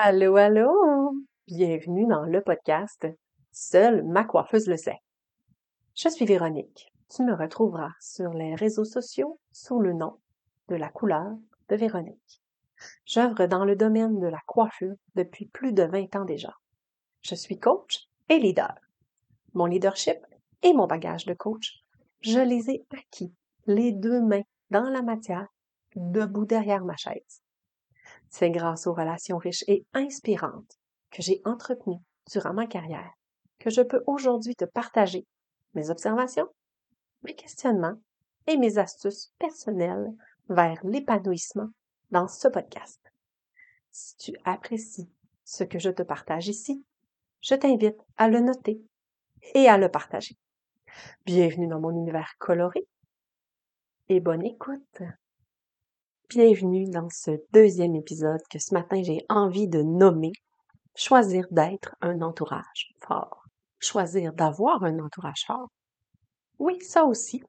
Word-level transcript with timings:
Allô, 0.00 0.36
allô! 0.36 1.12
Bienvenue 1.48 2.06
dans 2.06 2.22
le 2.22 2.40
podcast 2.40 3.08
Seule 3.50 4.04
ma 4.04 4.22
coiffeuse 4.22 4.68
le 4.68 4.76
sait. 4.76 5.00
Je 5.96 6.08
suis 6.08 6.24
Véronique. 6.24 6.92
Tu 7.10 7.24
me 7.24 7.34
retrouveras 7.34 7.90
sur 8.00 8.32
les 8.32 8.54
réseaux 8.54 8.84
sociaux 8.84 9.40
sous 9.50 9.80
le 9.80 9.92
nom 9.92 10.20
de 10.68 10.76
la 10.76 10.88
couleur 10.88 11.32
de 11.68 11.74
Véronique. 11.74 12.40
J'œuvre 13.06 13.46
dans 13.46 13.64
le 13.64 13.74
domaine 13.74 14.20
de 14.20 14.28
la 14.28 14.38
coiffure 14.46 14.94
depuis 15.16 15.46
plus 15.46 15.72
de 15.72 15.82
20 15.82 16.14
ans 16.14 16.24
déjà. 16.24 16.54
Je 17.22 17.34
suis 17.34 17.58
coach 17.58 18.06
et 18.28 18.38
leader. 18.38 18.76
Mon 19.54 19.66
leadership 19.66 20.18
et 20.62 20.74
mon 20.74 20.86
bagage 20.86 21.26
de 21.26 21.34
coach, 21.34 21.72
je 22.20 22.38
les 22.38 22.70
ai 22.70 22.86
acquis 22.96 23.34
les 23.66 23.90
deux 23.90 24.20
mains 24.20 24.44
dans 24.70 24.90
la 24.90 25.02
matière, 25.02 25.48
debout 25.96 26.46
derrière 26.46 26.84
ma 26.84 26.96
chaise. 26.96 27.42
C'est 28.30 28.50
grâce 28.50 28.86
aux 28.86 28.92
relations 28.92 29.38
riches 29.38 29.64
et 29.68 29.86
inspirantes 29.94 30.78
que 31.10 31.22
j'ai 31.22 31.40
entretenues 31.44 32.02
durant 32.30 32.52
ma 32.52 32.66
carrière 32.66 33.12
que 33.58 33.70
je 33.70 33.82
peux 33.82 34.02
aujourd'hui 34.06 34.54
te 34.54 34.64
partager 34.64 35.26
mes 35.74 35.90
observations, 35.90 36.48
mes 37.22 37.34
questionnements 37.34 37.98
et 38.46 38.56
mes 38.56 38.78
astuces 38.78 39.32
personnelles 39.38 40.12
vers 40.48 40.78
l'épanouissement 40.84 41.68
dans 42.10 42.28
ce 42.28 42.48
podcast. 42.48 43.00
Si 43.90 44.16
tu 44.16 44.32
apprécies 44.44 45.10
ce 45.44 45.64
que 45.64 45.78
je 45.78 45.90
te 45.90 46.02
partage 46.02 46.48
ici, 46.48 46.84
je 47.40 47.54
t'invite 47.54 48.00
à 48.16 48.28
le 48.28 48.40
noter 48.40 48.80
et 49.54 49.68
à 49.68 49.78
le 49.78 49.88
partager. 49.88 50.36
Bienvenue 51.26 51.68
dans 51.68 51.80
mon 51.80 51.90
univers 51.90 52.34
coloré 52.38 52.86
et 54.08 54.20
bonne 54.20 54.44
écoute. 54.44 55.02
Bienvenue 56.30 56.84
dans 56.90 57.08
ce 57.08 57.30
deuxième 57.54 57.94
épisode 57.94 58.42
que 58.50 58.58
ce 58.58 58.74
matin 58.74 59.02
j'ai 59.02 59.24
envie 59.30 59.66
de 59.66 59.80
nommer 59.80 60.32
Choisir 60.94 61.46
d'être 61.50 61.96
un 62.02 62.20
entourage 62.20 62.92
fort. 63.00 63.46
Choisir 63.80 64.34
d'avoir 64.34 64.84
un 64.84 64.98
entourage 64.98 65.46
fort. 65.46 65.70
Oui, 66.58 66.78
ça 66.82 67.04
aussi. 67.06 67.42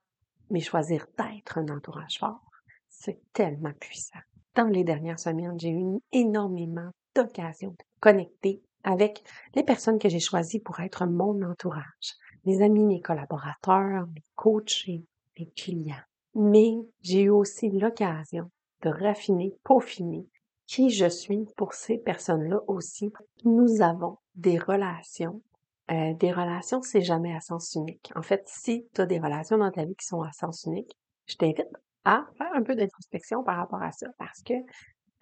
Mais 0.50 0.62
choisir 0.62 1.08
d'être 1.18 1.58
un 1.58 1.68
entourage 1.68 2.20
fort, 2.20 2.40
c'est 2.88 3.20
tellement 3.34 3.74
puissant. 3.82 4.20
Dans 4.56 4.68
les 4.68 4.86
dernières 4.86 5.20
semaines, 5.20 5.60
j'ai 5.60 5.72
eu 5.72 6.00
énormément 6.14 6.92
d'occasions 7.14 7.72
de 7.72 7.84
connecter 8.00 8.64
avec 8.86 9.26
les 9.56 9.64
personnes 9.64 10.00
que 10.00 10.08
j'ai 10.08 10.22
choisies 10.22 10.62
pour 10.62 10.80
être 10.80 11.06
mon 11.06 11.42
entourage. 11.42 12.16
Mes 12.46 12.62
amis, 12.62 12.86
mes 12.86 13.02
collaborateurs, 13.02 14.08
mes 14.08 14.24
coachs 14.36 14.88
et 14.88 15.04
mes 15.38 15.50
clients. 15.50 16.06
Mais 16.34 16.76
j'ai 17.02 17.24
eu 17.24 17.30
aussi 17.30 17.70
l'occasion 17.72 18.50
de 18.82 18.90
raffiner, 18.90 19.56
peaufiner 19.64 20.28
qui 20.66 20.92
je 20.92 21.08
suis 21.08 21.46
pour 21.58 21.74
ces 21.74 21.98
personnes-là 21.98 22.60
aussi. 22.68 23.12
Nous 23.44 23.82
avons 23.82 24.18
des 24.36 24.60
relations. 24.60 25.42
Euh, 25.90 26.14
des 26.14 26.32
relations, 26.32 26.84
c'est 26.84 27.02
jamais 27.02 27.36
à 27.36 27.42
sens 27.42 27.74
unique. 27.74 28.12
En 28.16 28.22
fait, 28.22 28.44
si 28.46 28.88
tu 28.94 29.02
as 29.02 29.08
des 29.08 29.20
relations 29.20 29.58
dans 29.58 29.72
ta 29.72 29.84
vie 29.86 29.96
qui 29.96 30.06
sont 30.06 30.22
à 30.22 30.32
sens 30.32 30.66
unique, 30.66 30.96
je 31.26 31.36
t'invite 31.36 31.66
à 32.06 32.28
faire 32.38 32.52
un 32.54 32.62
peu 32.62 32.76
d'introspection 32.76 33.44
par 33.44 33.58
rapport 33.58 33.82
à 33.82 33.92
ça 33.92 34.08
parce 34.20 34.44
que, 34.44 34.54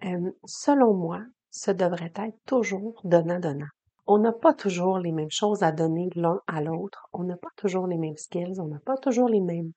euh, 0.04 0.30
selon 0.44 0.92
moi, 0.92 1.22
ce 1.50 1.70
devrait 1.70 2.12
être 2.16 2.38
toujours 2.44 3.00
donnant-donnant. 3.04 3.68
On 4.06 4.18
n'a 4.18 4.32
pas 4.32 4.52
toujours 4.52 4.98
les 4.98 5.12
mêmes 5.12 5.30
choses 5.30 5.62
à 5.62 5.72
donner 5.72 6.10
l'un 6.14 6.40
à 6.46 6.60
l'autre. 6.60 7.08
On 7.12 7.24
n'a 7.24 7.36
pas 7.36 7.50
toujours 7.56 7.86
les 7.86 7.98
mêmes 7.98 8.16
skills. 8.16 8.60
On 8.60 8.68
n'a 8.68 8.80
pas 8.80 8.96
toujours 8.96 9.28
les 9.28 9.40
mêmes 9.40 9.72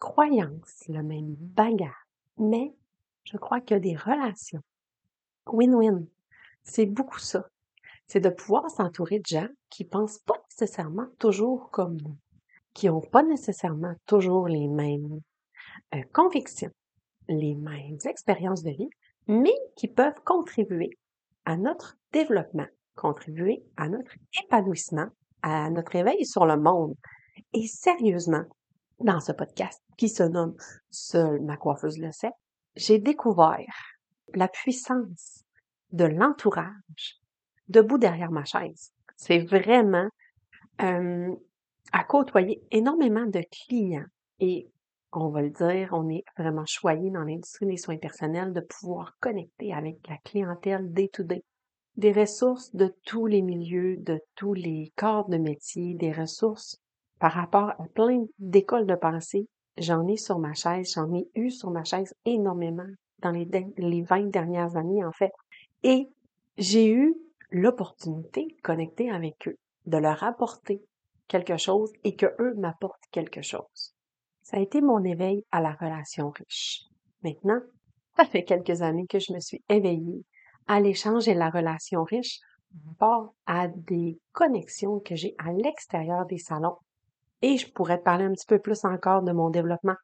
croyances, 0.00 0.84
le 0.88 1.02
même 1.02 1.34
bagage. 1.38 1.90
Mais 2.38 2.74
je 3.24 3.36
crois 3.36 3.60
a 3.70 3.78
des 3.78 3.96
relations. 3.96 4.62
Win-win. 5.46 6.06
C'est 6.62 6.86
beaucoup 6.86 7.18
ça. 7.18 7.46
C'est 8.06 8.20
de 8.20 8.28
pouvoir 8.28 8.70
s'entourer 8.70 9.18
de 9.18 9.26
gens 9.26 9.48
qui 9.70 9.84
pensent 9.84 10.18
pas 10.18 10.40
nécessairement 10.50 11.06
toujours 11.18 11.70
comme 11.70 11.96
nous, 12.00 12.16
qui 12.74 12.86
n'ont 12.86 13.00
pas 13.00 13.22
nécessairement 13.22 13.94
toujours 14.06 14.48
les 14.48 14.68
mêmes 14.68 15.20
euh, 15.94 16.02
convictions, 16.12 16.70
les 17.28 17.54
mêmes 17.54 17.98
expériences 18.04 18.62
de 18.62 18.70
vie, 18.70 18.90
mais 19.26 19.54
qui 19.76 19.88
peuvent 19.88 20.20
contribuer 20.24 20.90
à 21.46 21.56
notre 21.56 21.96
développement, 22.12 22.66
contribuer 22.94 23.64
à 23.76 23.88
notre 23.88 24.12
épanouissement, 24.42 25.08
à 25.42 25.70
notre 25.70 25.96
éveil 25.96 26.24
sur 26.24 26.46
le 26.46 26.56
monde. 26.56 26.94
Et 27.52 27.66
sérieusement, 27.66 28.44
dans 29.00 29.20
ce 29.20 29.32
podcast 29.32 29.82
qui 29.96 30.08
se 30.08 30.22
nomme 30.22 30.56
Seule 30.90 31.40
ma 31.40 31.56
coiffeuse 31.56 31.98
le 31.98 32.12
sait, 32.12 32.30
j'ai 32.76 32.98
découvert 32.98 33.98
la 34.34 34.48
puissance 34.48 35.44
de 35.92 36.04
l'entourage 36.04 37.20
debout 37.68 37.98
derrière 37.98 38.30
ma 38.30 38.44
chaise. 38.44 38.92
C'est 39.16 39.38
vraiment 39.38 40.08
euh, 40.82 41.34
à 41.92 42.04
côtoyer 42.04 42.62
énormément 42.70 43.26
de 43.26 43.42
clients 43.50 44.06
et 44.40 44.68
on 45.12 45.28
va 45.28 45.42
le 45.42 45.50
dire, 45.50 45.90
on 45.92 46.08
est 46.08 46.24
vraiment 46.36 46.66
choyé 46.66 47.10
dans 47.10 47.22
l'industrie 47.22 47.66
des 47.66 47.76
soins 47.76 47.98
personnels 47.98 48.52
de 48.52 48.60
pouvoir 48.60 49.16
connecter 49.20 49.72
avec 49.72 49.98
la 50.08 50.16
clientèle 50.18 50.92
day-to-day. 50.92 51.44
Des 51.96 52.12
ressources 52.12 52.74
de 52.74 52.92
tous 53.04 53.26
les 53.26 53.42
milieux, 53.42 53.96
de 53.98 54.20
tous 54.34 54.54
les 54.54 54.92
corps 54.96 55.28
de 55.28 55.38
métier, 55.38 55.94
des 55.94 56.10
ressources 56.10 56.80
par 57.20 57.32
rapport 57.32 57.70
à 57.70 57.84
plein 57.94 58.24
d'écoles 58.40 58.86
de 58.86 58.96
pensée. 58.96 59.46
J'en 59.76 60.06
ai 60.06 60.16
sur 60.16 60.38
ma 60.38 60.54
chaise, 60.54 60.92
j'en 60.94 61.12
ai 61.14 61.28
eu 61.34 61.50
sur 61.50 61.70
ma 61.70 61.84
chaise 61.84 62.14
énormément 62.24 62.86
dans 63.18 63.30
les, 63.30 63.48
les 63.76 64.02
20 64.02 64.30
dernières 64.30 64.76
années, 64.76 65.04
en 65.04 65.12
fait. 65.12 65.32
Et 65.82 66.08
j'ai 66.56 66.88
eu 66.90 67.14
l'opportunité 67.50 68.46
de 68.46 68.60
connecter 68.62 69.10
avec 69.10 69.48
eux, 69.48 69.56
de 69.86 69.98
leur 69.98 70.22
apporter 70.22 70.82
quelque 71.28 71.56
chose 71.56 71.92
et 72.04 72.14
que 72.14 72.26
eux 72.40 72.54
m'apportent 72.54 73.06
quelque 73.10 73.42
chose. 73.42 73.94
Ça 74.42 74.58
a 74.58 74.60
été 74.60 74.80
mon 74.80 75.02
éveil 75.04 75.44
à 75.50 75.60
la 75.60 75.72
relation 75.72 76.30
riche. 76.30 76.82
Maintenant, 77.22 77.60
ça 78.16 78.24
fait 78.24 78.44
quelques 78.44 78.82
années 78.82 79.06
que 79.06 79.18
je 79.18 79.32
me 79.32 79.40
suis 79.40 79.62
éveillée 79.68 80.24
à 80.66 80.80
l'échange 80.80 81.28
et 81.28 81.34
la 81.34 81.50
relation 81.50 82.02
riche 82.04 82.38
par 82.98 83.30
à 83.46 83.68
des 83.68 84.18
connexions 84.32 85.00
que 85.00 85.14
j'ai 85.14 85.34
à 85.38 85.52
l'extérieur 85.52 86.26
des 86.26 86.38
salons. 86.38 86.76
Et 87.44 87.58
je 87.58 87.70
pourrais 87.70 87.98
te 87.98 88.04
parler 88.04 88.24
un 88.24 88.32
petit 88.32 88.46
peu 88.46 88.58
plus 88.58 88.86
encore 88.86 89.20
de 89.20 89.30
mon 89.30 89.50
développement 89.50 89.96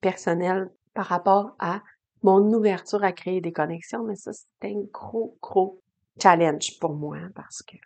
personnel 0.00 0.70
par 0.94 1.06
rapport 1.06 1.56
à 1.58 1.82
mon 2.22 2.38
ouverture 2.52 3.02
à 3.02 3.10
créer 3.10 3.40
des 3.40 3.50
connexions, 3.50 4.04
mais 4.04 4.14
ça, 4.14 4.32
c'était 4.32 4.76
un 4.76 4.84
gros, 4.92 5.36
gros 5.42 5.82
challenge 6.22 6.78
pour 6.78 6.94
moi 6.94 7.16
parce 7.34 7.64
que 7.64 7.76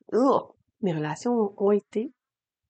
mes 0.83 0.93
relations 0.93 1.55
ont 1.57 1.71
été 1.71 2.13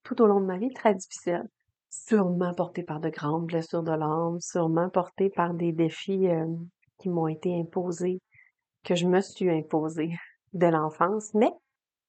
tout 0.05 0.23
au 0.23 0.29
long 0.29 0.41
de 0.41 0.47
ma 0.47 0.59
vie 0.59 0.73
très 0.73 0.95
difficiles. 0.95 1.43
Sûrement 1.91 2.55
portées 2.55 2.85
par 2.85 3.01
de 3.01 3.09
grandes 3.09 3.47
blessures 3.47 3.83
de 3.83 3.91
l'âme, 3.91 4.39
sûrement 4.39 4.91
portées 4.91 5.31
par 5.31 5.55
des 5.55 5.73
défis 5.73 6.29
euh, 6.29 6.47
qui 6.99 7.09
m'ont 7.09 7.27
été 7.27 7.59
imposés, 7.59 8.21
que 8.85 8.95
je 8.95 9.09
me 9.09 9.21
suis 9.21 9.51
imposée 9.51 10.13
de 10.53 10.67
l'enfance. 10.67 11.35
Mais 11.35 11.51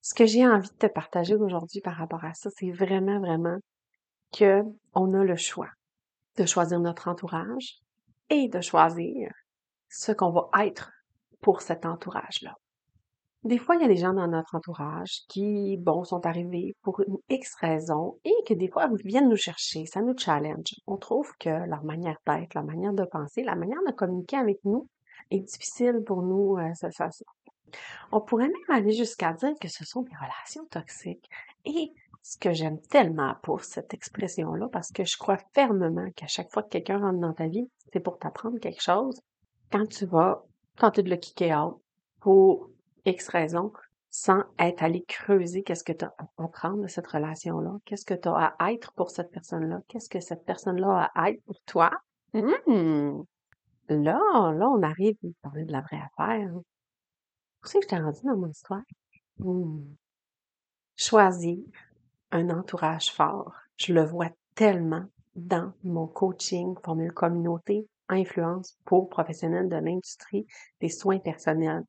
ce 0.03 0.13
que 0.13 0.27
j'ai 0.27 0.47
envie 0.47 0.69
de 0.69 0.75
te 0.75 0.85
partager 0.85 1.33
aujourd'hui 1.33 1.81
par 1.81 1.95
rapport 1.95 2.23
à 2.23 2.35
ça, 2.35 2.51
c'est 2.55 2.69
vraiment, 2.69 3.19
vraiment 3.19 3.57
que 4.31 4.63
on 4.93 5.13
a 5.13 5.23
le 5.23 5.35
choix 5.35 5.69
de 6.37 6.45
choisir 6.45 6.79
notre 6.79 7.07
entourage 7.07 7.79
et 8.29 8.47
de 8.47 8.61
choisir 8.61 9.31
ce 9.89 10.11
qu'on 10.11 10.31
va 10.31 10.49
être 10.63 10.91
pour 11.41 11.61
cet 11.61 11.85
entourage-là. 11.85 12.55
Des 13.43 13.57
fois, 13.57 13.75
il 13.75 13.81
y 13.81 13.85
a 13.85 13.87
des 13.87 13.95
gens 13.95 14.13
dans 14.13 14.27
notre 14.27 14.55
entourage 14.55 15.21
qui, 15.29 15.77
bon, 15.77 16.03
sont 16.03 16.25
arrivés 16.25 16.75
pour 16.81 16.99
une 16.99 17.17
X 17.29 17.55
raison 17.55 18.19
et 18.25 18.33
que 18.45 18.53
des 18.53 18.67
fois, 18.67 18.89
ils 18.91 19.07
viennent 19.07 19.29
nous 19.29 19.37
chercher, 19.37 19.85
ça 19.85 20.01
nous 20.01 20.17
challenge. 20.17 20.75
On 20.87 20.97
trouve 20.97 21.31
que 21.39 21.49
leur 21.49 21.85
manière 21.85 22.17
d'être, 22.27 22.53
leur 22.53 22.65
manière 22.65 22.91
de 22.91 23.05
penser, 23.05 23.43
la 23.43 23.55
manière 23.55 23.79
de 23.87 23.93
communiquer 23.93 24.35
avec 24.35 24.57
nous 24.65 24.89
est 25.31 25.39
difficile 25.39 26.03
pour 26.05 26.21
nous. 26.21 26.57
Euh, 26.57 26.73
ça, 26.73 26.91
ça, 26.91 27.09
On 28.11 28.19
pourrait 28.19 28.49
même 28.49 28.77
aller 28.77 28.91
jusqu'à 28.91 29.31
dire 29.31 29.53
que 29.61 29.69
ce 29.69 29.85
sont 29.85 30.01
des 30.01 30.15
relations 30.15 30.65
toxiques. 30.69 31.29
Et 31.63 31.93
ce 32.29 32.37
que 32.37 32.53
j'aime 32.53 32.79
tellement 32.79 33.33
pour 33.41 33.63
cette 33.63 33.91
expression-là, 33.95 34.69
parce 34.71 34.91
que 34.91 35.03
je 35.03 35.17
crois 35.17 35.39
fermement 35.55 36.11
qu'à 36.15 36.27
chaque 36.27 36.51
fois 36.51 36.61
que 36.61 36.69
quelqu'un 36.69 36.99
rentre 36.99 37.19
dans 37.19 37.33
ta 37.33 37.47
vie, 37.47 37.67
c'est 37.91 38.01
pour 38.01 38.19
t'apprendre 38.19 38.59
quelque 38.59 38.83
chose. 38.83 39.19
Quand 39.71 39.87
tu 39.87 40.05
vas 40.05 40.45
tenter 40.75 41.01
de 41.01 41.09
le 41.09 41.15
kicker 41.15 41.55
out 41.55 41.81
pour 42.19 42.69
X 43.05 43.29
raison, 43.29 43.73
sans 44.11 44.43
être 44.59 44.83
allé 44.83 45.03
creuser 45.07 45.63
qu'est-ce 45.63 45.83
que 45.83 45.91
tu 45.91 46.05
as 46.05 46.13
à 46.19 46.43
apprendre 46.43 46.83
de 46.83 46.87
cette 46.87 47.07
relation-là, 47.07 47.79
qu'est-ce 47.85 48.05
que 48.05 48.13
tu 48.13 48.29
as 48.29 48.55
à 48.59 48.73
être 48.73 48.93
pour 48.93 49.09
cette 49.09 49.31
personne-là, 49.31 49.81
qu'est-ce 49.87 50.09
que 50.09 50.19
cette 50.19 50.45
personne-là 50.45 51.09
a 51.15 51.23
à 51.23 51.31
être 51.31 51.43
pour 51.45 51.59
toi. 51.65 51.89
Mmh! 52.35 53.23
Là, 53.89 54.19
là, 54.53 54.69
on 54.69 54.83
arrive 54.83 55.17
à 55.23 55.27
parler 55.41 55.65
de 55.65 55.71
la 55.71 55.81
vraie 55.81 55.99
affaire. 56.15 56.51
C'est 57.63 57.79
que 57.79 57.85
je 57.85 57.89
t'ai 57.89 57.97
rendu 57.97 58.19
dans 58.23 58.37
mon 58.37 58.49
histoire? 58.49 58.83
Mmh. 59.39 59.95
Choisir 60.95 61.57
un 62.31 62.49
entourage 62.49 63.11
fort. 63.11 63.53
Je 63.77 63.93
le 63.93 64.03
vois 64.03 64.29
tellement 64.55 65.05
dans 65.35 65.73
mon 65.83 66.07
coaching, 66.07 66.75
formule 66.83 67.13
communauté, 67.13 67.87
influence 68.09 68.77
pour 68.85 69.09
professionnels 69.09 69.69
de 69.69 69.77
l'industrie 69.77 70.45
des 70.81 70.89
soins 70.89 71.19
personnels 71.19 71.85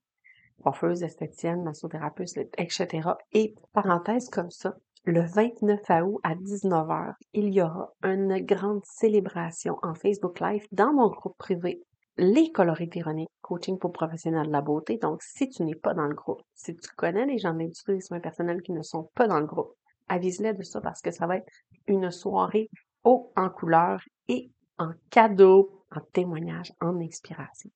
coiffeuse, 0.61 1.03
esthéticienne, 1.03 1.63
massothérapeute, 1.63 2.37
etc. 2.59 3.11
Et 3.33 3.55
parenthèse 3.73 4.29
comme 4.29 4.51
ça, 4.51 4.77
le 5.05 5.23
29 5.23 5.81
août 6.05 6.21
à 6.23 6.35
19h, 6.35 7.15
il 7.33 7.55
y 7.55 7.63
aura 7.63 7.95
une 8.03 8.39
grande 8.45 8.85
célébration 8.85 9.79
en 9.83 9.95
Facebook 9.95 10.41
Live 10.41 10.67
dans 10.73 10.93
mon 10.93 11.09
groupe 11.09 11.37
privé 11.39 11.83
les 12.19 12.53
colorites 12.53 12.97
ironiques, 12.97 13.31
coaching 13.41 13.79
pour 13.79 13.93
professionnels 13.93 14.49
de 14.49 14.53
la 14.53 14.61
beauté. 14.61 14.99
Donc, 14.99 15.23
si 15.23 15.49
tu 15.49 15.63
n'es 15.63 15.75
pas 15.75 15.95
dans 15.95 16.07
le 16.07 16.15
groupe, 16.15 16.43
si 16.55 16.77
tu 16.77 16.91
connais 16.95 17.25
les 17.25 17.39
gens 17.39 17.55
de 17.55 17.61
l'industrie 17.61 17.95
des 17.95 18.03
soins 18.03 18.21
personnels 18.21 18.61
qui 18.61 18.73
ne 18.73 18.83
sont 18.83 19.11
pas 19.15 19.27
dans 19.27 19.41
le 19.41 19.47
groupe, 19.47 19.75
avise-les 20.11 20.53
de 20.53 20.63
ça 20.63 20.81
parce 20.81 21.01
que 21.01 21.11
ça 21.11 21.27
va 21.27 21.39
être 21.39 21.53
une 21.87 22.11
soirée 22.11 22.69
haut 23.05 23.33
en 23.37 23.49
couleur 23.49 24.03
et 24.29 24.51
en 24.79 24.93
cadeau, 25.11 25.85
en 25.95 26.01
témoignage, 26.13 26.73
en 26.81 27.01
inspiration. 27.01 27.71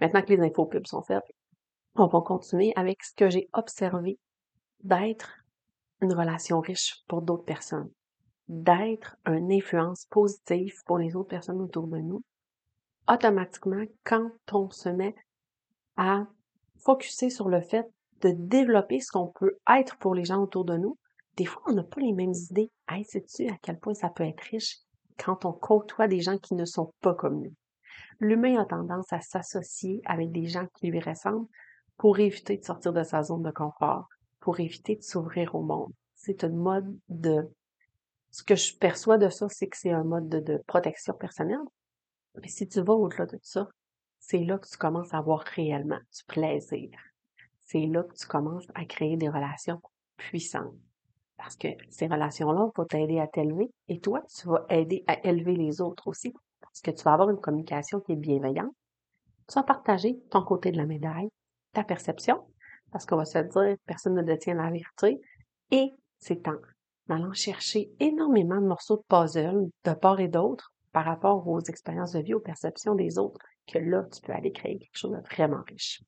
Maintenant 0.00 0.22
que 0.22 0.32
les 0.32 0.40
infos 0.40 0.66
pubs 0.66 0.86
sont 0.86 1.02
faites, 1.02 1.24
on 1.96 2.06
va 2.06 2.20
continuer 2.20 2.72
avec 2.76 3.02
ce 3.02 3.14
que 3.14 3.28
j'ai 3.28 3.48
observé 3.52 4.18
d'être 4.82 5.34
une 6.00 6.14
relation 6.14 6.60
riche 6.60 7.02
pour 7.08 7.22
d'autres 7.22 7.44
personnes, 7.44 7.90
d'être 8.48 9.16
une 9.26 9.52
influence 9.52 10.06
positive 10.06 10.74
pour 10.86 10.98
les 10.98 11.16
autres 11.16 11.28
personnes 11.28 11.60
autour 11.60 11.88
de 11.88 11.98
nous. 11.98 12.22
Automatiquement, 13.08 13.84
quand 14.04 14.30
on 14.52 14.70
se 14.70 14.88
met 14.88 15.14
à 15.96 16.26
focuser 16.78 17.28
sur 17.28 17.48
le 17.48 17.60
fait 17.60 17.86
de 18.22 18.30
développer 18.34 19.00
ce 19.00 19.10
qu'on 19.10 19.28
peut 19.28 19.58
être 19.68 19.98
pour 19.98 20.14
les 20.14 20.24
gens 20.24 20.42
autour 20.42 20.64
de 20.64 20.76
nous, 20.76 20.96
des 21.36 21.44
fois, 21.44 21.62
on 21.66 21.72
n'a 21.72 21.84
pas 21.84 22.00
les 22.00 22.12
mêmes 22.12 22.34
idées. 22.50 22.70
Hey, 22.88 23.04
sais-tu 23.04 23.48
à 23.48 23.56
quel 23.62 23.78
point 23.78 23.94
ça 23.94 24.10
peut 24.10 24.24
être 24.24 24.40
riche 24.40 24.78
quand 25.18 25.44
on 25.44 25.52
côtoie 25.52 26.08
des 26.08 26.20
gens 26.20 26.38
qui 26.38 26.54
ne 26.54 26.64
sont 26.64 26.92
pas 27.00 27.14
comme 27.14 27.42
nous? 27.42 27.54
L'humain 28.20 28.60
a 28.60 28.66
tendance 28.66 29.12
à 29.12 29.20
s'associer 29.20 30.02
avec 30.04 30.30
des 30.30 30.46
gens 30.46 30.66
qui 30.74 30.88
lui 30.88 31.00
ressemblent 31.00 31.48
pour 31.96 32.18
éviter 32.18 32.56
de 32.56 32.64
sortir 32.64 32.92
de 32.92 33.02
sa 33.02 33.22
zone 33.22 33.42
de 33.42 33.50
confort, 33.50 34.08
pour 34.40 34.60
éviter 34.60 34.96
de 34.96 35.02
s'ouvrir 35.02 35.54
au 35.54 35.62
monde. 35.62 35.92
C'est 36.14 36.44
un 36.44 36.50
mode 36.50 36.98
de... 37.08 37.50
Ce 38.30 38.42
que 38.42 38.54
je 38.54 38.76
perçois 38.76 39.18
de 39.18 39.28
ça, 39.28 39.48
c'est 39.48 39.66
que 39.66 39.76
c'est 39.76 39.90
un 39.90 40.04
mode 40.04 40.28
de, 40.28 40.62
protection 40.66 41.14
personnelle. 41.14 41.58
Mais 42.40 42.48
si 42.48 42.68
tu 42.68 42.80
vas 42.80 42.94
au-delà 42.94 43.26
de 43.26 43.38
ça, 43.42 43.68
c'est 44.18 44.38
là 44.38 44.58
que 44.58 44.68
tu 44.68 44.76
commences 44.76 45.12
à 45.12 45.18
avoir 45.18 45.40
réellement 45.40 45.98
du 45.98 46.24
plaisir. 46.26 46.90
C'est 47.64 47.86
là 47.86 48.02
que 48.02 48.14
tu 48.14 48.26
commences 48.26 48.66
à 48.74 48.84
créer 48.84 49.16
des 49.16 49.28
relations 49.28 49.80
puissantes. 50.16 50.74
Parce 51.40 51.56
que 51.56 51.68
ces 51.88 52.06
relations-là 52.06 52.70
vont 52.76 52.84
t'aider 52.84 53.18
à 53.18 53.26
t'élever 53.26 53.70
et 53.88 53.98
toi, 53.98 54.22
tu 54.28 54.46
vas 54.46 54.66
aider 54.68 55.04
à 55.06 55.26
élever 55.26 55.56
les 55.56 55.80
autres 55.80 56.06
aussi. 56.06 56.34
Parce 56.60 56.82
que 56.82 56.90
tu 56.90 57.02
vas 57.02 57.14
avoir 57.14 57.30
une 57.30 57.40
communication 57.40 58.00
qui 58.00 58.12
est 58.12 58.16
bienveillante. 58.16 58.74
Tu 59.48 59.54
vas 59.54 59.62
partager 59.62 60.20
ton 60.30 60.42
côté 60.42 60.70
de 60.70 60.76
la 60.76 60.86
médaille, 60.86 61.30
ta 61.72 61.82
perception, 61.82 62.46
parce 62.92 63.06
qu'on 63.06 63.16
va 63.16 63.24
se 63.24 63.38
dire, 63.38 63.76
personne 63.86 64.14
ne 64.14 64.22
détient 64.22 64.54
la 64.54 64.70
vérité, 64.70 65.20
et 65.70 65.90
c'est 66.18 66.46
en 66.46 66.56
allant 67.08 67.32
chercher 67.32 67.90
énormément 67.98 68.60
de 68.60 68.66
morceaux 68.66 68.98
de 68.98 69.02
puzzle 69.08 69.70
de 69.84 69.92
part 69.94 70.20
et 70.20 70.28
d'autre 70.28 70.72
par 70.92 71.04
rapport 71.04 71.48
aux 71.48 71.60
expériences 71.60 72.12
de 72.12 72.20
vie, 72.20 72.34
aux 72.34 72.40
perceptions 72.40 72.94
des 72.94 73.18
autres, 73.18 73.40
que 73.66 73.78
là, 73.78 74.04
tu 74.12 74.20
peux 74.20 74.32
aller 74.32 74.52
créer 74.52 74.78
quelque 74.78 74.96
chose 74.96 75.12
de 75.12 75.34
vraiment 75.34 75.62
riche. 75.66 76.02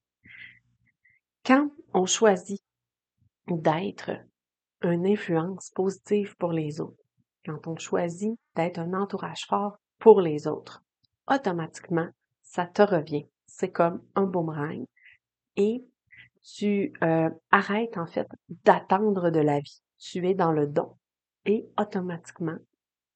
Quand 1.45 1.71
on 1.95 2.07
choisit 2.07 2.63
d'être 3.49 4.11
une 4.85 5.07
influence 5.07 5.71
positive 5.71 6.37
pour 6.37 6.53
les 6.53 6.81
autres, 6.81 7.03
quand 7.45 7.67
on 7.67 7.77
choisit 7.77 8.39
d'être 8.55 8.79
un 8.79 8.95
entourage 8.95 9.47
fort 9.47 9.79
pour 9.99 10.21
les 10.21 10.47
autres, 10.47 10.83
automatiquement, 11.29 12.09
ça 12.43 12.67
te 12.67 12.83
revient. 12.83 13.27
C'est 13.47 13.71
comme 13.71 14.03
un 14.15 14.25
boomerang. 14.25 14.85
Et 15.57 15.85
tu 16.43 16.93
euh, 17.03 17.31
arrêtes 17.51 17.99
en 17.99 18.07
fait 18.07 18.29
d'attendre 18.65 19.31
de 19.31 19.41
la 19.41 19.61
vie. 19.61 19.83
Tu 19.99 20.29
es 20.29 20.35
dans 20.35 20.53
le 20.53 20.67
don 20.67 20.97
et 21.45 21.69
automatiquement, 21.79 22.59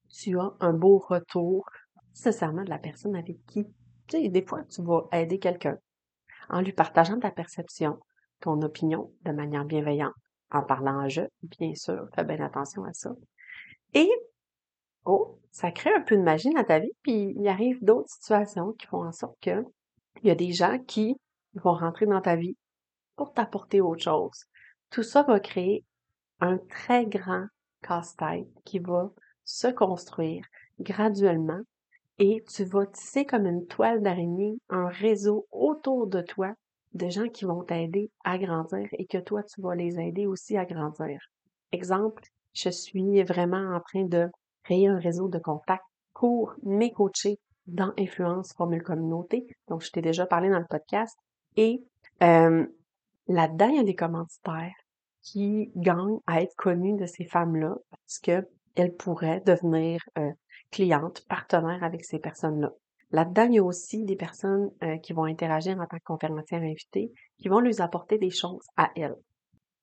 tu 0.09 0.39
as 0.39 0.53
un 0.59 0.73
beau 0.73 0.99
retour 0.99 1.65
nécessairement 2.11 2.63
de 2.63 2.69
la 2.69 2.79
personne 2.79 3.15
avec 3.15 3.37
qui, 3.45 3.65
tu 4.07 4.17
sais, 4.17 4.29
des 4.29 4.45
fois, 4.45 4.63
tu 4.63 4.81
vas 4.81 5.07
aider 5.11 5.39
quelqu'un 5.39 5.77
en 6.49 6.61
lui 6.61 6.71
partageant 6.71 7.19
ta 7.19 7.31
perception, 7.31 7.99
ton 8.39 8.61
opinion 8.61 9.11
de 9.23 9.31
manière 9.31 9.65
bienveillante, 9.65 10.13
en 10.51 10.63
parlant 10.63 11.03
en 11.03 11.09
jeu, 11.09 11.27
bien 11.59 11.75
sûr, 11.75 12.07
fais 12.15 12.23
bien 12.23 12.39
attention 12.39 12.83
à 12.85 12.93
ça. 12.93 13.11
Et, 13.93 14.09
oh, 15.05 15.39
ça 15.51 15.71
crée 15.71 15.93
un 15.93 16.01
peu 16.01 16.15
de 16.15 16.21
magie 16.21 16.49
dans 16.51 16.63
ta 16.63 16.79
vie, 16.79 16.91
puis 17.03 17.33
il 17.37 17.47
arrive 17.47 17.83
d'autres 17.83 18.09
situations 18.09 18.73
qui 18.73 18.87
font 18.87 19.03
en 19.05 19.11
sorte 19.11 19.37
que 19.41 19.63
il 20.23 20.27
y 20.27 20.31
a 20.31 20.35
des 20.35 20.51
gens 20.51 20.79
qui 20.79 21.15
vont 21.53 21.73
rentrer 21.73 22.05
dans 22.05 22.21
ta 22.21 22.35
vie 22.35 22.57
pour 23.15 23.33
t'apporter 23.33 23.81
autre 23.81 24.03
chose. 24.03 24.45
Tout 24.89 25.03
ça 25.03 25.23
va 25.23 25.39
créer 25.39 25.83
un 26.39 26.57
très 26.57 27.05
grand 27.05 27.45
casse-tête 27.81 28.47
qui 28.65 28.79
va 28.79 29.11
se 29.43 29.67
construire 29.67 30.45
graduellement 30.79 31.61
et 32.19 32.43
tu 32.47 32.63
vas 32.63 32.85
tisser 32.87 33.25
comme 33.25 33.45
une 33.45 33.65
toile 33.67 34.01
d'araignée 34.01 34.57
un 34.69 34.87
réseau 34.87 35.47
autour 35.51 36.07
de 36.07 36.21
toi 36.21 36.53
de 36.97 37.09
gens 37.09 37.29
qui 37.29 37.45
vont 37.45 37.63
t'aider 37.63 38.11
à 38.23 38.37
grandir 38.37 38.87
et 38.91 39.05
que 39.05 39.17
toi, 39.17 39.43
tu 39.43 39.61
vas 39.61 39.75
les 39.75 39.99
aider 39.99 40.25
aussi 40.25 40.57
à 40.57 40.65
grandir. 40.65 41.19
Exemple, 41.71 42.23
je 42.53 42.69
suis 42.69 43.23
vraiment 43.23 43.75
en 43.75 43.79
train 43.79 44.05
de 44.05 44.29
créer 44.63 44.87
un 44.87 44.99
réseau 44.99 45.27
de 45.29 45.39
contacts 45.39 45.85
pour 46.13 46.55
mes 46.63 46.91
coachés 46.91 47.39
dans 47.67 47.93
Influence 47.97 48.53
Formule 48.53 48.83
Communauté. 48.83 49.45
Donc, 49.67 49.83
je 49.83 49.91
t'ai 49.91 50.01
déjà 50.01 50.25
parlé 50.25 50.49
dans 50.49 50.59
le 50.59 50.65
podcast. 50.65 51.17
Et 51.55 51.83
euh, 52.23 52.65
là-dedans, 53.27 53.67
il 53.67 53.75
y 53.75 53.79
a 53.79 53.83
des 53.83 53.95
commanditaires 53.95 54.73
qui 55.21 55.71
gagnent 55.75 56.19
à 56.25 56.41
être 56.41 56.55
connus 56.55 56.95
de 56.95 57.05
ces 57.05 57.25
femmes-là 57.25 57.75
parce 57.91 58.19
qu'elles 58.19 58.95
pourraient 58.97 59.41
devenir 59.41 59.99
euh, 60.17 60.31
clientes, 60.71 61.25
partenaires 61.27 61.83
avec 61.83 62.05
ces 62.05 62.19
personnes-là. 62.19 62.71
Là-dedans, 63.11 63.45
il 63.45 63.53
y 63.55 63.59
a 63.59 63.63
aussi 63.63 64.03
des 64.03 64.15
personnes 64.15 64.69
euh, 64.83 64.97
qui 64.97 65.13
vont 65.13 65.23
interagir 65.23 65.79
en 65.79 65.85
tant 65.85 65.97
que 65.97 66.03
conférencière 66.03 66.61
invitée, 66.61 67.11
qui 67.37 67.47
vont 67.47 67.59
lui 67.59 67.81
apporter 67.81 68.17
des 68.17 68.29
choses 68.29 68.65
à 68.75 68.91
elles. 68.95 69.15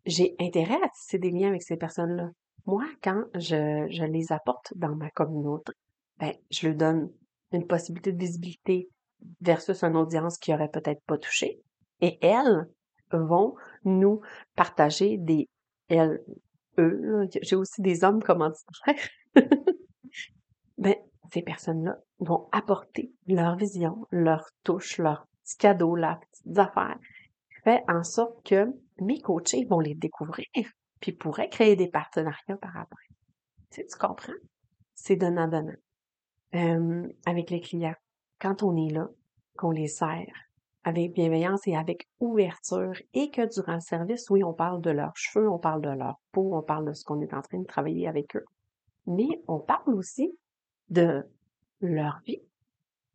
J'ai 0.04 0.34
intérêt 0.38 0.82
à 0.82 0.88
tisser 0.90 1.18
des 1.18 1.30
liens 1.30 1.48
avec 1.48 1.62
ces 1.62 1.76
personnes-là. 1.76 2.28
Moi, 2.66 2.84
quand 3.02 3.24
je, 3.34 3.86
je 3.90 4.04
les 4.04 4.32
apporte 4.32 4.72
dans 4.76 4.94
ma 4.94 5.10
communauté, 5.10 5.72
ben, 6.18 6.34
je 6.50 6.68
leur 6.68 6.76
donne 6.76 7.10
une 7.52 7.66
possibilité 7.66 8.12
de 8.12 8.18
visibilité 8.18 8.88
versus 9.40 9.82
une 9.82 9.96
audience 9.96 10.38
qui 10.38 10.52
aurait 10.52 10.68
peut-être 10.68 11.02
pas 11.06 11.18
touché. 11.18 11.60
Et 12.00 12.18
elles 12.20 12.68
vont 13.10 13.54
nous 13.84 14.20
partager 14.54 15.16
des 15.18 15.48
elles, 15.88 16.22
eux, 16.78 17.28
j'ai 17.42 17.56
aussi 17.56 17.82
des 17.82 18.04
hommes 18.04 18.22
commanditaires. 18.22 19.08
ben, 20.78 20.94
ces 21.34 21.42
personnes-là 21.42 21.98
vont 22.20 22.48
apporter 22.52 23.12
leur 23.26 23.56
vision, 23.56 24.06
leur 24.12 24.48
touche, 24.62 24.98
leurs 24.98 25.26
petits 25.42 25.56
cadeaux, 25.56 25.96
leurs 25.96 26.20
petites 26.20 26.58
affaires, 26.58 26.98
fait 27.64 27.82
en 27.88 28.04
sorte 28.04 28.46
que 28.46 28.66
mes 29.00 29.20
coachés 29.20 29.64
vont 29.64 29.80
les 29.80 29.96
découvrir, 29.96 30.46
puis 31.00 31.12
pourraient 31.12 31.48
créer 31.48 31.74
des 31.74 31.88
partenariats 31.88 32.56
par 32.56 32.76
après. 32.76 33.08
Tu, 33.70 33.84
tu 33.84 33.98
comprends? 33.98 34.32
C'est 34.94 35.16
donnant-donnant. 35.16 35.74
Avec 37.26 37.50
les 37.50 37.60
clients, 37.60 37.96
quand 38.40 38.62
on 38.62 38.76
est 38.76 38.92
là, 38.92 39.08
qu'on 39.56 39.72
les 39.72 39.88
sert 39.88 40.32
avec 40.84 41.14
bienveillance 41.14 41.66
et 41.66 41.74
avec 41.74 42.08
ouverture 42.20 42.94
et 43.12 43.30
que 43.30 43.52
durant 43.52 43.74
le 43.74 43.80
service, 43.80 44.30
oui, 44.30 44.44
on 44.44 44.52
parle 44.52 44.80
de 44.82 44.90
leurs 44.90 45.16
cheveux, 45.16 45.50
on 45.50 45.58
parle 45.58 45.82
de 45.82 45.88
leur 45.90 46.20
peau, 46.30 46.54
on 46.54 46.62
parle 46.62 46.86
de 46.86 46.92
ce 46.92 47.02
qu'on 47.02 47.20
est 47.22 47.34
en 47.34 47.42
train 47.42 47.58
de 47.58 47.66
travailler 47.66 48.06
avec 48.06 48.36
eux. 48.36 48.44
Mais 49.06 49.42
on 49.48 49.58
parle 49.58 49.94
aussi 49.94 50.38
de 50.88 51.24
leur 51.80 52.20
vie, 52.26 52.42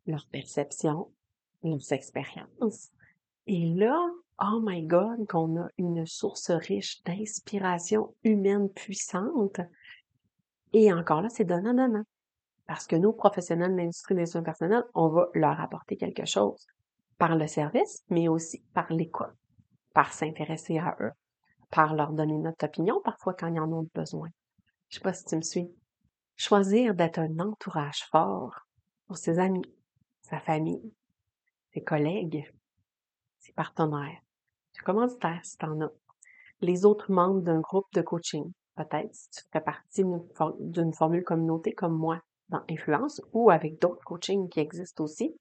leur 0.05 0.25
perception, 0.27 1.11
leurs 1.63 1.91
expériences. 1.91 2.91
Et 3.47 3.65
là, 3.75 3.99
oh 4.41 4.59
my 4.63 4.83
God, 4.83 5.27
qu'on 5.27 5.59
a 5.61 5.67
une 5.77 6.05
source 6.05 6.51
riche 6.51 7.01
d'inspiration 7.03 8.13
humaine 8.23 8.69
puissante. 8.69 9.59
Et 10.73 10.93
encore 10.93 11.21
là, 11.21 11.29
c'est 11.29 11.45
donnant-donnant. 11.45 12.03
Parce 12.67 12.85
que 12.85 12.95
nous, 12.95 13.13
professionnels 13.13 13.71
de 13.71 13.77
l'industrie 13.77 14.15
des 14.15 14.27
soins 14.27 14.43
personnels, 14.43 14.83
on 14.93 15.07
va 15.07 15.29
leur 15.33 15.59
apporter 15.59 15.97
quelque 15.97 16.25
chose 16.25 16.67
par 17.17 17.35
le 17.35 17.47
service, 17.47 18.03
mais 18.09 18.27
aussi 18.27 18.63
par 18.73 18.91
l'écoute, 18.93 19.33
par 19.93 20.13
s'intéresser 20.13 20.77
à 20.77 20.95
eux, 21.01 21.11
par 21.71 21.95
leur 21.95 22.13
donner 22.13 22.37
notre 22.37 22.65
opinion 22.65 23.01
parfois 23.03 23.33
quand 23.33 23.47
ils 23.47 23.59
en 23.59 23.71
ont 23.71 23.87
besoin. 23.93 24.29
Je 24.89 24.97
sais 24.97 25.01
pas 25.01 25.13
si 25.13 25.25
tu 25.25 25.35
me 25.35 25.41
suis. 25.41 25.69
Choisir 26.41 26.95
d'être 26.95 27.19
un 27.19 27.37
entourage 27.39 28.05
fort 28.09 28.61
pour 29.07 29.17
ses 29.17 29.39
amis, 29.39 29.75
sa 30.21 30.39
famille, 30.39 30.93
ses 31.73 31.83
collègues, 31.83 32.49
ses 33.39 33.51
partenaires, 33.51 34.21
ses 34.71 34.81
commanditaires 34.85 35.41
si 35.43 35.57
en 35.63 35.81
as, 35.81 35.91
les 36.61 36.85
autres 36.85 37.11
membres 37.11 37.41
d'un 37.41 37.59
groupe 37.59 37.91
de 37.91 38.01
coaching, 38.01 38.53
peut-être 38.77 39.13
si 39.13 39.29
tu 39.31 39.43
fais 39.51 39.59
partie 39.59 40.05
d'une 40.61 40.93
formule 40.93 41.25
communauté 41.25 41.73
comme 41.73 41.97
moi 41.97 42.21
dans 42.47 42.63
Influence 42.69 43.21
ou 43.33 43.49
avec 43.49 43.81
d'autres 43.81 44.05
coachings 44.05 44.47
qui 44.47 44.61
existent 44.61 45.03
aussi. 45.03 45.35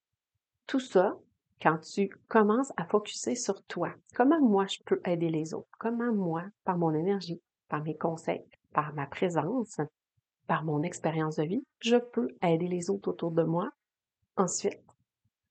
Tout 0.66 0.80
ça, 0.80 1.16
quand 1.62 1.78
tu 1.78 2.08
commences 2.26 2.72
à 2.76 2.84
focuser 2.86 3.36
sur 3.36 3.62
toi, 3.66 3.94
comment 4.16 4.40
moi 4.40 4.66
je 4.66 4.78
peux 4.84 5.00
aider 5.04 5.30
les 5.30 5.54
autres, 5.54 5.70
comment 5.78 6.12
moi, 6.12 6.42
par 6.64 6.76
mon 6.76 6.92
énergie, 6.92 7.40
par 7.68 7.84
mes 7.84 7.96
conseils, 7.96 8.44
par 8.72 8.92
ma 8.94 9.06
présence, 9.06 9.80
par 10.48 10.64
mon 10.64 10.82
expérience 10.82 11.36
de 11.36 11.44
vie, 11.44 11.64
je 11.78 11.96
peux 11.96 12.28
aider 12.42 12.66
les 12.66 12.90
autres 12.90 13.10
autour 13.10 13.30
de 13.30 13.44
moi. 13.44 13.70
Ensuite, 14.36 14.80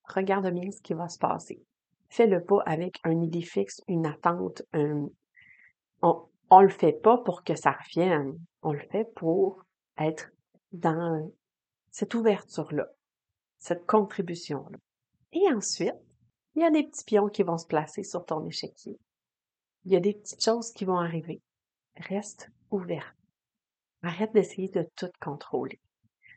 regarde 0.03 0.49
bien 0.49 0.69
ce 0.71 0.81
qui 0.81 0.93
va 0.93 1.07
se 1.07 1.19
passer. 1.19 1.63
Fais-le 2.09 2.43
pas 2.43 2.61
avec 2.65 2.99
un 3.03 3.21
idée 3.21 3.41
fixe, 3.41 3.81
une 3.87 4.05
attente, 4.05 4.63
un... 4.73 5.07
On, 6.01 6.25
on 6.49 6.61
le 6.61 6.69
fait 6.69 6.93
pas 6.93 7.17
pour 7.19 7.43
que 7.43 7.55
ça 7.55 7.71
revienne. 7.71 8.39
On 8.61 8.73
le 8.73 8.79
fait 8.91 9.05
pour 9.15 9.63
être 9.97 10.31
dans 10.71 11.31
cette 11.91 12.13
ouverture-là, 12.13 12.87
cette 13.57 13.85
contribution-là. 13.85 14.77
Et 15.33 15.53
ensuite, 15.53 15.95
il 16.55 16.61
y 16.61 16.65
a 16.65 16.71
des 16.71 16.83
petits 16.83 17.05
pions 17.05 17.27
qui 17.27 17.43
vont 17.43 17.57
se 17.57 17.67
placer 17.67 18.03
sur 18.03 18.25
ton 18.25 18.45
échiquier. 18.45 18.97
Il 19.85 19.91
y 19.91 19.95
a 19.95 19.99
des 19.99 20.13
petites 20.13 20.43
choses 20.43 20.71
qui 20.71 20.85
vont 20.85 20.97
arriver. 20.97 21.41
Reste 21.97 22.49
ouvert. 22.71 23.16
Arrête 24.03 24.33
d'essayer 24.33 24.69
de 24.69 24.87
tout 24.95 25.09
contrôler. 25.19 25.79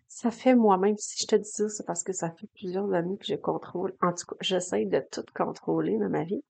Ça 0.08 0.30
fait 0.30 0.56
moi-même, 0.56 0.96
si 0.98 1.22
je 1.22 1.26
te 1.26 1.36
dis 1.36 1.48
ça, 1.48 1.68
c'est 1.68 1.86
parce 1.86 2.02
que 2.02 2.12
ça 2.12 2.30
fait 2.32 2.48
plusieurs 2.54 2.92
années 2.92 3.16
que 3.16 3.26
je 3.26 3.36
contrôle. 3.36 3.94
En 4.02 4.12
tout 4.12 4.26
cas, 4.26 4.36
j'essaie 4.40 4.86
de 4.86 5.04
tout 5.12 5.24
contrôler 5.34 5.98
dans 5.98 6.08
ma 6.08 6.24
vie. 6.24 6.42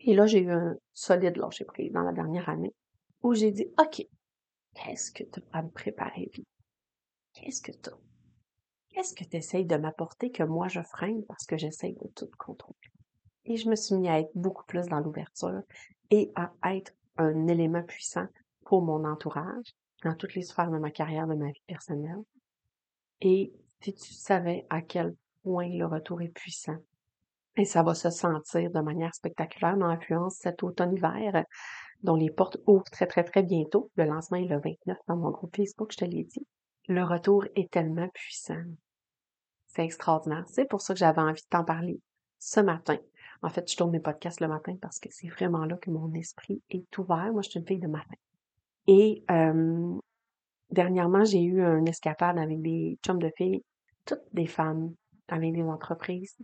Et 0.00 0.14
là, 0.14 0.26
j'ai 0.26 0.40
eu 0.40 0.50
un 0.50 0.76
solide 0.92 1.36
lâcher 1.36 1.64
prise 1.64 1.92
dans 1.92 2.02
la 2.02 2.12
dernière 2.12 2.48
année 2.48 2.74
où 3.22 3.34
j'ai 3.34 3.50
dit, 3.50 3.66
OK, 3.80 4.06
qu'est-ce 4.74 5.10
que 5.10 5.24
tu 5.24 5.40
as 5.52 5.58
à 5.58 5.62
me 5.62 5.70
préparer, 5.70 6.30
vie? 6.34 6.46
Qu'est-ce 7.32 7.62
que 7.62 7.72
tu? 7.72 7.90
Qu'est-ce 8.90 9.14
que 9.14 9.24
tu 9.24 9.36
essayes 9.36 9.66
de 9.66 9.76
m'apporter 9.76 10.30
que 10.30 10.42
moi 10.42 10.68
je 10.68 10.82
freine 10.82 11.24
parce 11.24 11.46
que 11.46 11.56
j'essaye 11.56 11.94
de 11.94 12.08
tout 12.14 12.30
contrôler? 12.38 12.76
Et 13.44 13.56
je 13.56 13.68
me 13.68 13.76
suis 13.76 13.94
mis 13.94 14.08
à 14.08 14.20
être 14.20 14.32
beaucoup 14.34 14.64
plus 14.66 14.86
dans 14.86 15.00
l'ouverture 15.00 15.62
et 16.10 16.30
à 16.34 16.52
être 16.74 16.92
un 17.16 17.46
élément 17.48 17.82
puissant 17.82 18.26
pour 18.64 18.82
mon 18.82 19.04
entourage, 19.04 19.74
dans 20.04 20.14
toutes 20.14 20.34
les 20.34 20.42
sphères 20.42 20.70
de 20.70 20.78
ma 20.78 20.90
carrière, 20.90 21.26
de 21.26 21.34
ma 21.34 21.50
vie 21.50 21.62
personnelle. 21.66 22.22
Et 23.20 23.52
si 23.80 23.94
tu 23.94 24.12
savais 24.12 24.66
à 24.70 24.82
quel 24.82 25.14
point 25.42 25.68
le 25.68 25.86
retour 25.86 26.22
est 26.22 26.28
puissant, 26.28 26.76
et 27.56 27.64
ça 27.64 27.82
va 27.82 27.94
se 27.94 28.10
sentir 28.10 28.70
de 28.70 28.80
manière 28.80 29.14
spectaculaire 29.14 29.76
dans 29.76 29.88
l'influence 29.88 30.36
cet 30.36 30.62
automne-hiver, 30.62 31.44
dont 32.02 32.14
les 32.14 32.30
portes 32.30 32.58
ouvrent 32.66 32.84
très, 32.84 33.06
très, 33.06 33.24
très 33.24 33.42
bientôt. 33.42 33.90
Le 33.96 34.04
lancement 34.04 34.38
est 34.38 34.46
le 34.46 34.60
29 34.60 34.96
dans 35.08 35.16
mon 35.16 35.30
groupe 35.30 35.56
Facebook, 35.56 35.92
je 35.92 35.96
te 35.98 36.04
l'ai 36.04 36.24
dit. 36.24 36.46
Le 36.86 37.02
retour 37.02 37.44
est 37.56 37.70
tellement 37.70 38.08
puissant. 38.10 38.62
C'est 39.66 39.84
extraordinaire. 39.84 40.44
C'est 40.46 40.66
pour 40.66 40.80
ça 40.80 40.94
que 40.94 41.00
j'avais 41.00 41.20
envie 41.20 41.42
de 41.42 41.48
t'en 41.50 41.64
parler 41.64 42.00
ce 42.38 42.60
matin. 42.60 42.96
En 43.42 43.50
fait, 43.50 43.70
je 43.70 43.76
tourne 43.76 43.90
mes 43.90 44.00
podcasts 44.00 44.40
le 44.40 44.48
matin 44.48 44.76
parce 44.80 44.98
que 44.98 45.08
c'est 45.10 45.28
vraiment 45.28 45.64
là 45.64 45.76
que 45.76 45.90
mon 45.90 46.12
esprit 46.14 46.62
est 46.70 46.96
ouvert. 46.98 47.32
Moi, 47.32 47.42
je 47.42 47.50
suis 47.50 47.60
une 47.60 47.66
fille 47.66 47.78
de 47.78 47.88
matin. 47.88 48.14
Et 48.88 49.22
euh, 49.30 49.96
dernièrement, 50.70 51.24
j'ai 51.24 51.42
eu 51.42 51.62
un 51.62 51.84
escapade 51.84 52.38
avec 52.38 52.60
des 52.60 52.98
chums 53.04 53.22
de 53.22 53.30
filles, 53.36 53.62
toutes 54.04 54.24
des 54.32 54.46
femmes 54.46 54.94
avec 55.28 55.52
des 55.52 55.62
entreprises, 55.62 56.36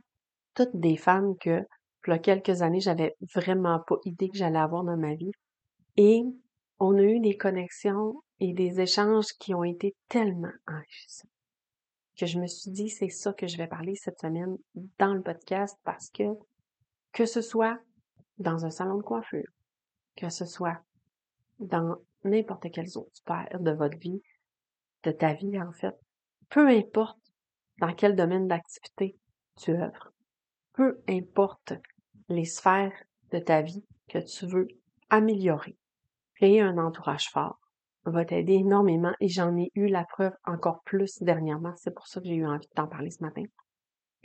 toutes 0.54 0.76
des 0.76 0.96
femmes 0.96 1.36
que, 1.40 1.62
il 2.06 2.20
quelques 2.20 2.62
années, 2.62 2.80
j'avais 2.80 3.16
vraiment 3.34 3.80
pas 3.80 3.96
idée 4.04 4.28
que 4.28 4.36
j'allais 4.36 4.58
avoir 4.58 4.84
dans 4.84 4.96
ma 4.96 5.14
vie. 5.14 5.32
Et 5.96 6.22
on 6.78 6.96
a 6.96 7.02
eu 7.02 7.18
des 7.18 7.36
connexions 7.36 8.22
et 8.38 8.52
des 8.52 8.80
échanges 8.80 9.32
qui 9.40 9.54
ont 9.54 9.64
été 9.64 9.96
tellement 10.08 10.52
enrichissants 10.68 11.28
que 12.18 12.26
je 12.26 12.38
me 12.38 12.46
suis 12.46 12.70
dit, 12.70 12.88
c'est 12.88 13.08
ça 13.08 13.32
que 13.32 13.46
je 13.46 13.56
vais 13.56 13.66
parler 13.66 13.94
cette 13.96 14.20
semaine 14.20 14.56
dans 14.98 15.14
le 15.14 15.22
podcast 15.22 15.78
parce 15.84 16.10
que, 16.10 16.24
que 17.12 17.26
ce 17.26 17.40
soit 17.40 17.78
dans 18.38 18.64
un 18.64 18.70
salon 18.70 18.98
de 18.98 19.02
coiffure, 19.02 19.48
que 20.16 20.28
ce 20.28 20.44
soit 20.44 20.80
dans 21.58 21.96
n'importe 22.24 22.70
quelles 22.70 22.98
autres 22.98 23.16
sphères 23.16 23.60
de 23.60 23.70
votre 23.70 23.98
vie, 23.98 24.22
de 25.04 25.10
ta 25.10 25.34
vie 25.34 25.60
en 25.60 25.72
fait, 25.72 25.94
peu 26.48 26.68
importe 26.68 27.18
dans 27.80 27.92
quel 27.94 28.16
domaine 28.16 28.48
d'activité 28.48 29.16
tu 29.56 29.72
œuvres, 29.72 30.12
peu 30.72 31.00
importe 31.08 31.74
les 32.28 32.44
sphères 32.44 32.92
de 33.32 33.38
ta 33.38 33.62
vie 33.62 33.84
que 34.08 34.18
tu 34.18 34.46
veux 34.46 34.68
améliorer, 35.10 35.76
créer 36.34 36.60
un 36.60 36.78
entourage 36.78 37.28
fort, 37.30 37.58
va 38.06 38.24
t'aider 38.24 38.54
énormément 38.54 39.12
et 39.20 39.28
j'en 39.28 39.56
ai 39.56 39.70
eu 39.74 39.86
la 39.86 40.04
preuve 40.04 40.34
encore 40.44 40.82
plus 40.84 41.22
dernièrement. 41.22 41.72
C'est 41.76 41.94
pour 41.94 42.06
ça 42.06 42.20
que 42.20 42.26
j'ai 42.26 42.34
eu 42.34 42.46
envie 42.46 42.66
de 42.66 42.74
t'en 42.74 42.86
parler 42.86 43.10
ce 43.10 43.22
matin. 43.22 43.44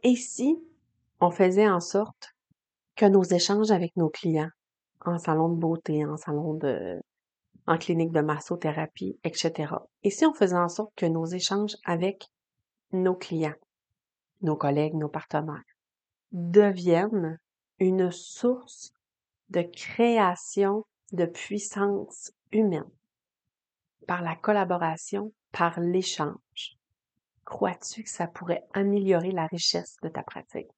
Et 0.04 0.16
si 0.16 0.58
on 1.22 1.32
faisait 1.32 1.70
en 1.70 1.80
sorte 1.80 2.36
que 2.96 3.06
nos 3.06 3.24
échanges 3.24 3.72
avec 3.72 3.96
nos 3.96 4.10
clients 4.10 4.50
en 5.06 5.18
salon 5.18 5.50
de 5.50 5.60
beauté, 5.60 6.06
en 6.06 6.18
salon 6.18 6.56
de, 6.56 7.00
en 7.70 7.78
clinique 7.78 8.12
de 8.12 8.22
massothérapie, 8.22 9.20
etc. 9.24 9.76
Et 10.02 10.10
si 10.10 10.26
on 10.26 10.34
faisait 10.34 10.58
en 10.58 10.70
sorte 10.70 10.92
que 10.96 11.06
nos 11.06 11.26
échanges 11.26 11.78
avec 11.86 12.28
nos 12.92 13.14
clients, 13.14 13.54
nos 14.42 14.56
collègues, 14.56 14.96
nos 14.96 15.08
partenaires, 15.08 15.62
deviennent 16.32 17.40
une 17.78 18.12
source 18.12 18.92
de 19.50 19.62
création 19.62 20.84
de 21.12 21.28
puissance 21.28 22.32
humaine 22.52 22.90
par 24.08 24.24
la 24.24 24.36
collaboration, 24.36 25.32
par 25.52 25.80
l'échange. 25.80 26.76
Crois-tu 27.46 28.04
que 28.04 28.10
ça 28.10 28.26
pourrait 28.26 28.66
améliorer 28.74 29.32
la 29.32 29.46
richesse 29.46 29.98
de 30.02 30.10
ta 30.10 30.24
pratique? 30.24 30.72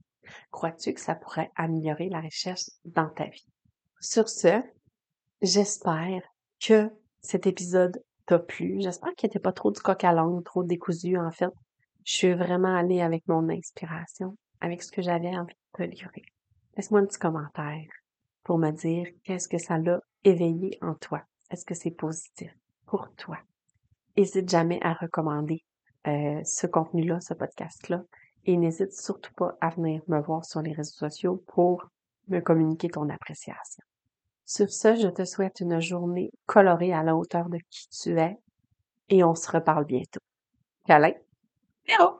Crois-tu 0.51 0.93
que 0.93 0.99
ça 0.99 1.15
pourrait 1.15 1.51
améliorer 1.55 2.09
la 2.09 2.19
richesse 2.19 2.77
dans 2.83 3.09
ta 3.09 3.27
vie? 3.27 3.47
Sur 4.01 4.27
ce, 4.27 4.61
j'espère 5.41 6.21
que 6.65 6.89
cet 7.21 7.47
épisode 7.47 8.01
t'a 8.25 8.39
plu. 8.39 8.77
J'espère 8.79 9.13
qu'il 9.15 9.27
n'était 9.27 9.39
pas 9.39 9.51
trop 9.51 9.71
du 9.71 9.79
coq 9.79 10.03
à 10.03 10.13
langue, 10.13 10.43
trop 10.43 10.63
décousu 10.63 11.17
en 11.17 11.31
fait. 11.31 11.51
Je 12.05 12.13
suis 12.13 12.33
vraiment 12.33 12.75
allée 12.75 13.01
avec 13.01 13.27
mon 13.27 13.49
inspiration, 13.49 14.35
avec 14.59 14.81
ce 14.83 14.91
que 14.91 15.01
j'avais 15.01 15.35
envie 15.35 15.53
de 15.53 15.85
te 15.85 15.89
livrer. 15.89 16.23
Laisse-moi 16.75 17.01
un 17.01 17.05
petit 17.05 17.19
commentaire 17.19 17.87
pour 18.43 18.57
me 18.57 18.71
dire 18.71 19.07
qu'est-ce 19.23 19.47
que 19.47 19.57
ça 19.57 19.77
l'a 19.77 19.99
éveillé 20.23 20.77
en 20.81 20.95
toi. 20.95 21.21
Est-ce 21.51 21.65
que 21.65 21.75
c'est 21.75 21.91
positif? 21.91 22.51
pour 22.91 23.09
toi? 23.15 23.37
N'hésite 24.17 24.49
jamais 24.49 24.79
à 24.81 24.93
recommander 24.93 25.63
euh, 26.07 26.41
ce 26.43 26.67
contenu-là, 26.67 27.21
ce 27.21 27.33
podcast-là, 27.33 28.03
et 28.43 28.57
n'hésite 28.57 28.91
surtout 28.91 29.33
pas 29.33 29.55
à 29.61 29.69
venir 29.69 30.01
me 30.07 30.19
voir 30.19 30.43
sur 30.43 30.61
les 30.61 30.73
réseaux 30.73 31.07
sociaux 31.07 31.41
pour 31.47 31.85
me 32.27 32.41
communiquer 32.41 32.89
ton 32.89 33.09
appréciation. 33.09 33.83
Sur 34.53 34.69
ce, 34.69 34.97
je 34.97 35.07
te 35.07 35.23
souhaite 35.23 35.61
une 35.61 35.79
journée 35.79 36.29
colorée 36.45 36.91
à 36.91 37.03
la 37.03 37.15
hauteur 37.15 37.47
de 37.47 37.57
qui 37.69 37.87
tu 37.87 38.19
es 38.19 38.37
et 39.07 39.23
on 39.23 39.33
se 39.33 39.49
reparle 39.49 39.85
bientôt. 39.85 40.19
Câlin! 40.85 41.13
Ciao! 41.87 42.17